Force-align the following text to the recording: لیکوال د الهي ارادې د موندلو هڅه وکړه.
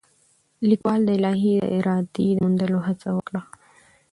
لیکوال 0.69 1.01
د 1.05 1.09
الهي 1.17 1.53
ارادې 1.77 2.27
د 2.33 2.37
موندلو 2.43 2.79
هڅه 2.87 3.09
وکړه. 3.17 3.41